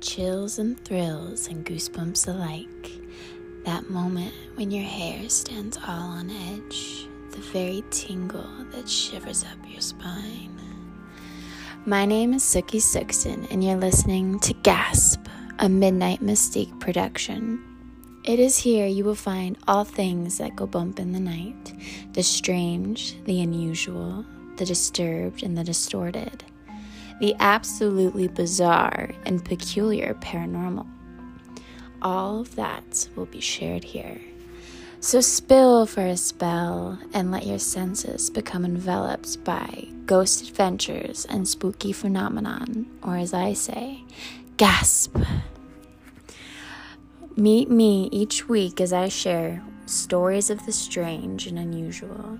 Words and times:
chills 0.00 0.58
and 0.58 0.82
thrills 0.84 1.48
and 1.48 1.64
goosebumps 1.64 2.26
alike. 2.26 2.90
That 3.64 3.90
moment 3.90 4.32
when 4.54 4.70
your 4.70 4.84
hair 4.84 5.28
stands 5.28 5.76
all 5.76 5.84
on 5.88 6.30
edge, 6.30 7.06
the 7.30 7.40
very 7.52 7.84
tingle 7.90 8.48
that 8.72 8.88
shivers 8.88 9.44
up 9.44 9.58
your 9.68 9.82
spine. 9.82 10.58
My 11.86 12.04
name 12.04 12.34
is 12.34 12.42
Suki 12.42 12.80
Sixton, 12.80 13.46
and 13.50 13.62
you're 13.64 13.76
listening 13.76 14.38
to 14.40 14.52
Gasp, 14.54 15.26
a 15.58 15.68
Midnight 15.68 16.20
Mystique 16.20 16.78
production. 16.80 17.64
It 18.24 18.38
is 18.38 18.58
here 18.58 18.86
you 18.86 19.04
will 19.04 19.14
find 19.14 19.56
all 19.66 19.84
things 19.84 20.38
that 20.38 20.56
go 20.56 20.66
bump 20.66 20.98
in 20.98 21.12
the 21.12 21.20
night 21.20 21.72
the 22.12 22.22
strange, 22.22 23.22
the 23.24 23.40
unusual, 23.40 24.24
the 24.56 24.66
disturbed, 24.66 25.42
and 25.42 25.56
the 25.56 25.64
distorted, 25.64 26.44
the 27.20 27.36
absolutely 27.38 28.28
bizarre 28.28 29.10
and 29.24 29.44
peculiar 29.44 30.14
paranormal. 30.14 30.86
All 32.02 32.40
of 32.40 32.56
that 32.56 33.08
will 33.14 33.26
be 33.26 33.40
shared 33.40 33.84
here. 33.84 34.20
So 35.00 35.20
spill 35.20 35.86
for 35.86 36.04
a 36.04 36.16
spell 36.16 36.98
and 37.14 37.30
let 37.30 37.46
your 37.46 37.58
senses 37.58 38.28
become 38.30 38.64
enveloped 38.64 39.42
by 39.44 39.86
ghost 40.06 40.48
adventures 40.48 41.26
and 41.26 41.46
spooky 41.46 41.92
phenomenon, 41.92 42.86
or 43.02 43.16
as 43.16 43.32
I 43.32 43.52
say, 43.52 44.04
gasp. 44.56 45.16
Meet 47.36 47.70
me 47.70 48.08
each 48.12 48.48
week 48.48 48.80
as 48.80 48.92
I 48.92 49.08
share 49.08 49.62
stories 49.86 50.50
of 50.50 50.66
the 50.66 50.72
strange 50.72 51.46
and 51.46 51.58
unusual. 51.58 52.38